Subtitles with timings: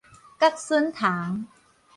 [0.39, 1.45] 角筍蟲